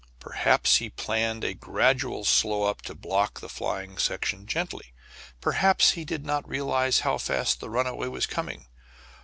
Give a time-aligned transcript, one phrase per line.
[0.19, 4.93] Perhaps he planned a gradual slow up to block the flying section gently;
[5.41, 8.65] perhaps he did not realize how fast the runaway was coming.